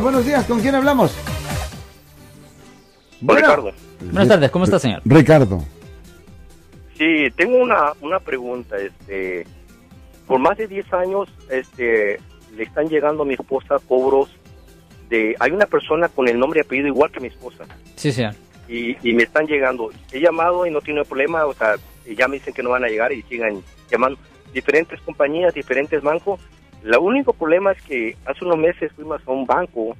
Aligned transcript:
Buenos 0.00 0.24
días, 0.24 0.44
¿con 0.46 0.60
quién 0.60 0.76
hablamos? 0.76 1.10
Con 3.26 3.34
Ricardo. 3.36 3.72
Buenas 4.00 4.28
tardes, 4.28 4.50
¿cómo 4.52 4.64
está, 4.64 4.78
señor? 4.78 5.02
Ricardo. 5.04 5.58
Sí, 6.96 7.26
tengo 7.34 7.56
una, 7.58 7.94
una 8.00 8.20
pregunta. 8.20 8.76
Este, 8.76 9.44
por 10.28 10.38
más 10.38 10.56
de 10.56 10.68
10 10.68 10.92
años 10.92 11.28
este, 11.50 12.20
le 12.56 12.62
están 12.62 12.88
llegando 12.88 13.24
a 13.24 13.26
mi 13.26 13.34
esposa 13.34 13.80
cobros 13.88 14.28
de... 15.08 15.34
Hay 15.40 15.50
una 15.50 15.66
persona 15.66 16.06
con 16.08 16.28
el 16.28 16.38
nombre 16.38 16.60
y 16.60 16.64
apellido 16.64 16.86
igual 16.86 17.10
que 17.10 17.18
mi 17.18 17.26
esposa. 17.26 17.64
Sí, 17.96 18.12
señor. 18.12 18.34
Y, 18.68 18.96
y 19.02 19.14
me 19.14 19.24
están 19.24 19.48
llegando. 19.48 19.90
He 20.12 20.20
llamado 20.20 20.64
y 20.64 20.70
no 20.70 20.80
tiene 20.80 21.04
problema, 21.04 21.44
o 21.44 21.54
sea, 21.54 21.74
ya 22.16 22.28
me 22.28 22.36
dicen 22.36 22.54
que 22.54 22.62
no 22.62 22.70
van 22.70 22.84
a 22.84 22.88
llegar 22.88 23.10
y 23.12 23.22
sigan 23.22 23.64
llamando. 23.90 24.16
Diferentes 24.54 25.00
compañías, 25.00 25.52
diferentes 25.52 26.00
bancos. 26.04 26.38
El 26.88 26.96
único 26.96 27.34
problema 27.34 27.72
es 27.72 27.82
que 27.82 28.16
hace 28.24 28.46
unos 28.46 28.56
meses 28.56 28.90
fuimos 28.92 29.20
a 29.26 29.30
un 29.30 29.44
banco, 29.44 29.94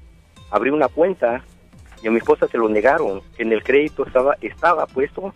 abrí 0.51 0.71
una 0.71 0.89
cuenta 0.89 1.45
y 2.03 2.09
a 2.09 2.11
mi 2.11 2.17
esposa 2.17 2.49
se 2.49 2.57
lo 2.57 2.67
negaron, 2.67 3.21
que 3.37 3.43
en 3.43 3.53
el 3.53 3.63
crédito 3.63 4.07
estaba 4.07 4.39
estaba 4.41 4.87
puesto 4.87 5.35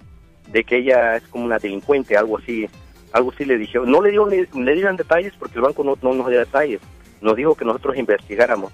de 0.48 0.65
que 0.65 0.79
ella 0.79 1.16
es 1.16 1.24
como 1.24 1.45
una 1.45 1.59
delincuente, 1.59 2.16
algo 2.16 2.38
así, 2.38 2.70
algo 3.12 3.33
así 3.33 3.45
le 3.45 3.59
dijeron. 3.59 3.91
No 3.91 4.01
le 4.01 4.12
dio 4.12 4.27
le, 4.27 4.48
le 4.55 4.74
dieron 4.74 4.96
detalles 4.96 5.34
porque 5.38 5.57
el 5.57 5.60
banco 5.60 5.84
no, 5.84 5.98
no 6.01 6.15
nos 6.15 6.30
dio 6.30 6.38
detalles, 6.38 6.80
nos 7.20 7.37
dijo 7.37 7.55
que 7.55 7.66
nosotros 7.66 7.98
investigáramos. 7.98 8.73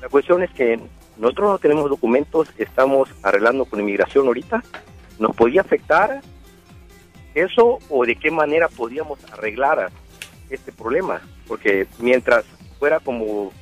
La 0.00 0.08
cuestión 0.08 0.44
es 0.44 0.52
que 0.52 0.78
nosotros 1.18 1.50
no 1.50 1.58
tenemos 1.58 1.90
documentos, 1.90 2.48
estamos 2.58 3.08
arreglando 3.24 3.64
con 3.64 3.80
inmigración 3.80 4.28
ahorita. 4.28 4.62
¿Nos 5.18 5.34
podía 5.34 5.62
afectar 5.62 6.20
eso 7.34 7.80
o 7.88 8.06
de 8.06 8.14
qué 8.14 8.30
manera 8.30 8.68
podíamos 8.68 9.18
arreglar 9.32 9.90
este 10.50 10.72
problema? 10.72 11.20
Porque 11.46 11.86
mientras 11.98 12.44
fuera 12.78 13.00
como 13.00 13.52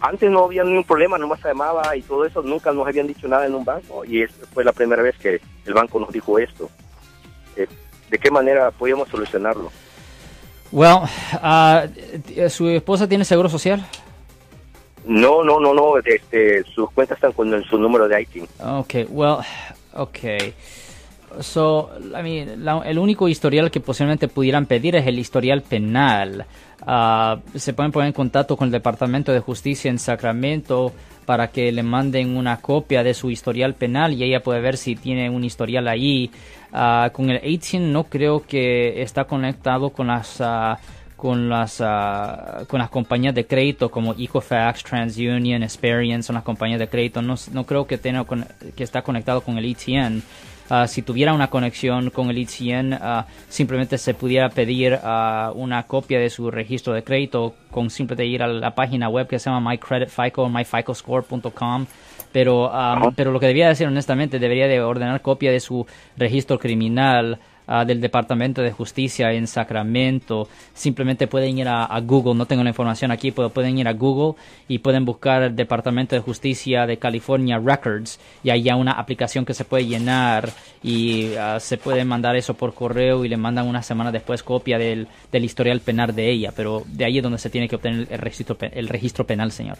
antes 0.00 0.30
no 0.30 0.44
había 0.44 0.64
ningún 0.64 0.84
problema, 0.84 1.18
nomás 1.18 1.40
se 1.40 1.48
llamaba 1.48 1.94
y 1.94 2.02
todo 2.02 2.24
eso, 2.24 2.42
nunca 2.42 2.72
nos 2.72 2.86
habían 2.86 3.06
dicho 3.06 3.28
nada 3.28 3.46
en 3.46 3.54
un 3.54 3.64
banco 3.64 4.04
y 4.04 4.24
fue 4.54 4.64
la 4.64 4.72
primera 4.72 5.02
vez 5.02 5.16
que 5.18 5.40
el 5.66 5.74
banco 5.74 6.00
nos 6.00 6.10
dijo 6.10 6.38
esto. 6.38 6.70
Eh, 7.56 7.66
¿De 8.10 8.18
qué 8.18 8.30
manera 8.30 8.70
podíamos 8.70 9.08
solucionarlo? 9.08 9.70
Well, 10.72 11.00
uh, 11.34 12.48
¿su 12.48 12.68
esposa 12.68 13.08
tiene 13.08 13.24
seguro 13.24 13.48
social? 13.48 13.84
No, 15.04 15.42
no, 15.42 15.60
no, 15.60 15.74
no, 15.74 15.98
este, 15.98 16.62
sus 16.64 16.90
cuentas 16.92 17.16
están 17.16 17.32
con 17.32 17.62
su 17.64 17.78
número 17.78 18.06
de 18.08 18.22
IT. 18.22 18.48
Okay, 18.60 19.06
well, 19.10 19.38
okay. 19.94 20.54
So, 21.40 21.90
I 22.18 22.22
mean, 22.22 22.64
la- 22.64 22.82
el 22.84 22.98
único 22.98 23.28
historial 23.28 23.70
que 23.70 23.80
posiblemente 23.80 24.26
pudieran 24.28 24.66
pedir 24.66 24.96
es 24.96 25.06
el 25.06 25.18
historial 25.18 25.62
penal. 25.62 26.44
Ah, 26.86 27.38
se 27.54 27.72
pueden 27.72 27.92
poner 27.92 28.08
en 28.08 28.12
contacto 28.12 28.56
con 28.56 28.66
el 28.66 28.72
Departamento 28.72 29.32
de 29.32 29.40
Justicia 29.40 29.90
en 29.90 29.98
Sacramento 29.98 30.92
para 31.26 31.48
que 31.48 31.70
le 31.70 31.82
manden 31.84 32.36
una 32.36 32.56
copia 32.56 33.04
de 33.04 33.14
su 33.14 33.30
historial 33.30 33.74
penal 33.74 34.12
y 34.14 34.24
ella 34.24 34.42
puede 34.42 34.60
ver 34.60 34.76
si 34.76 34.96
tiene 34.96 35.30
un 35.30 35.44
historial 35.44 35.86
ahí. 35.88 36.30
Ah, 36.72 37.10
con 37.12 37.30
el 37.30 37.40
18 37.40 37.78
no 37.80 38.04
creo 38.04 38.44
que 38.46 39.00
está 39.02 39.24
conectado 39.24 39.90
con 39.90 40.08
las 40.08 40.42
con 41.16 41.50
las 41.50 42.88
compañías 42.90 43.34
de 43.34 43.46
crédito 43.46 43.90
como 43.90 44.12
Equifax, 44.14 44.82
TransUnion, 44.82 45.62
Experian, 45.62 46.22
son 46.22 46.34
las 46.34 46.42
compañías 46.44 46.80
de 46.80 46.88
crédito. 46.88 47.20
No, 47.20 47.36
creo 47.66 47.86
que 47.86 47.98
tenga 47.98 48.24
conectado 49.04 49.42
con 49.42 49.58
el 49.58 49.66
ETN. 49.66 50.22
Ah, 50.72 50.86
si 50.86 51.02
tuviera 51.02 51.34
una 51.34 51.48
conexión 51.48 52.10
con 52.10 52.30
el 52.30 52.38
ETN, 52.38 52.92
ah, 52.92 53.26
simplemente 53.48 53.98
se 53.98 54.14
pudiera 54.14 54.48
pedir 54.50 54.96
ah, 55.02 55.50
una 55.56 55.82
copia 55.82 56.20
de 56.20 56.30
su 56.30 56.48
registro 56.48 56.92
de 56.94 57.02
crédito 57.02 57.56
con 57.72 57.90
simplemente 57.90 58.24
ir 58.26 58.40
a 58.40 58.46
la 58.46 58.72
página 58.72 59.08
web 59.08 59.26
que 59.26 59.40
se 59.40 59.50
llama 59.50 59.68
MyCreditFico, 59.68 60.48
myficoscore.com. 60.48 61.86
Pero, 62.30 62.70
ah, 62.72 63.10
pero 63.16 63.32
lo 63.32 63.40
que 63.40 63.46
debería 63.46 63.66
decir 63.66 63.88
honestamente, 63.88 64.38
debería 64.38 64.68
de 64.68 64.80
ordenar 64.80 65.20
copia 65.22 65.50
de 65.50 65.58
su 65.58 65.84
registro 66.16 66.60
criminal 66.60 67.40
ah, 67.70 67.86
del 67.86 68.02
Departamento 68.02 68.60
de 68.60 68.72
Justicia 68.72 69.32
en 69.32 69.46
Sacramento. 69.46 70.48
Simplemente 70.74 71.26
pueden 71.26 71.56
ir 71.58 71.68
a, 71.68 71.98
Google, 72.00 72.34
no 72.34 72.44
tengo 72.44 72.62
la 72.62 72.70
información 72.70 73.10
aquí, 73.10 73.30
pero 73.30 73.48
pueden 73.48 73.78
ir 73.78 73.88
a 73.88 73.94
Google 73.94 74.38
y 74.68 74.78
pueden 74.78 75.06
buscar 75.06 75.42
el 75.42 75.56
Departamento 75.56 76.14
de 76.14 76.20
Justicia 76.20 76.86
de 76.86 76.98
California 76.98 77.58
Records 77.58 78.20
y 78.44 78.50
hay 78.50 78.62
ya 78.62 78.76
una 78.76 78.92
aplicación 78.92 79.44
que 79.44 79.54
se 79.54 79.64
puede 79.64 79.86
llenar 79.86 80.50
y 80.82 81.34
ah, 81.36 81.58
se 81.60 81.78
puede 81.78 82.04
mandar 82.04 82.36
eso 82.36 82.54
por 82.54 82.74
correo 82.74 83.24
y 83.24 83.28
le 83.28 83.36
mandan 83.36 83.66
una 83.66 83.82
semana 83.82 84.12
después 84.12 84.42
copia 84.42 84.76
del, 84.76 85.08
del 85.32 85.44
historial 85.44 85.80
penal 85.80 86.14
de 86.14 86.30
ella, 86.30 86.52
pero 86.54 86.82
de 86.86 87.04
ahí 87.04 87.18
es 87.18 87.22
donde 87.22 87.38
se 87.38 87.48
tiene 87.48 87.68
que 87.68 87.76
obtener 87.76 88.08
el 88.10 88.18
registro, 88.18 88.58
el 88.60 88.88
registro 88.88 89.24
penal, 89.24 89.52
señor. 89.52 89.78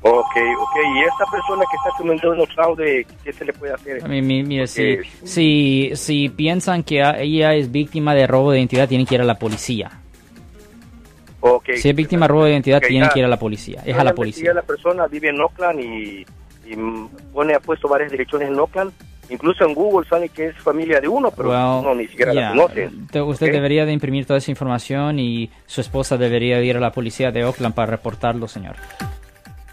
Ok, 0.00 0.36
ok. 0.60 0.76
¿Y 0.96 1.00
esta 1.00 1.24
persona 1.30 1.64
que 1.70 1.76
está 1.76 1.90
cometiendo 1.98 2.46
fraude, 2.54 3.06
qué 3.24 3.32
se 3.32 3.44
le 3.44 3.52
puede 3.52 3.72
hacer? 3.74 4.08
Mi- 4.08 4.22
mi- 4.22 4.42
mire, 4.44 4.66
si, 4.68 4.96
Porque- 4.96 5.08
si, 5.26 5.90
si 5.94 6.28
piensan 6.28 6.84
que 6.84 7.02
a- 7.02 7.18
ella 7.20 7.54
es 7.54 7.70
víctima 7.72 8.14
de 8.14 8.26
robo 8.26 8.52
de 8.52 8.58
identidad, 8.58 8.88
tienen 8.88 9.06
que 9.06 9.16
ir 9.16 9.20
a 9.20 9.24
la 9.24 9.38
policía. 9.38 9.90
Ok. 11.40 11.70
Si 11.76 11.88
es 11.88 11.94
víctima 11.96 12.26
de 12.26 12.28
robo 12.28 12.44
de 12.44 12.50
identidad, 12.52 12.78
Ok, 12.78 12.86
tienen 12.88 13.08
que 13.10 13.18
ir 13.20 13.24
a 13.24 13.28
la 13.28 13.38
policía. 13.38 13.82
Es 13.84 13.96
a 13.96 14.04
la 14.04 14.14
policía. 14.14 14.50
a 14.50 14.54
la 14.54 14.62
persona 14.62 15.06
vive 15.08 15.28
en 15.30 15.40
Oakland 15.40 15.80
y, 15.80 16.26
y, 16.66 16.76
pone, 17.32 17.54
ha 17.54 17.60
puesto 17.60 17.88
varias 17.88 18.10
direcciones 18.10 18.48
en 18.48 18.58
Oakland. 18.58 18.92
Incluso 19.30 19.64
en 19.66 19.74
Google 19.74 20.08
sale 20.08 20.30
que 20.30 20.46
es 20.46 20.56
familia 20.56 21.00
de 21.00 21.08
uno, 21.08 21.30
pero 21.30 21.50
Well, 21.50 21.84
no 21.84 21.94
ni 21.94 22.06
siquiera 22.06 22.32
yeah. 22.32 22.50
la 22.54 22.62
conoce. 22.62 22.90
Te- 23.10 23.20
Usted 23.20 23.52
debería 23.52 23.84
de 23.84 23.92
imprimir 23.92 24.24
toda 24.24 24.38
esa 24.38 24.50
información 24.50 25.18
y 25.18 25.50
su 25.66 25.80
esposa 25.82 26.16
debería 26.16 26.56
de 26.58 26.64
ir 26.64 26.76
a 26.78 26.80
la 26.80 26.92
policía 26.92 27.30
de 27.30 27.44
Oakland 27.44 27.74
para 27.74 27.90
reportarlo, 27.90 28.48
señor. 28.48 28.76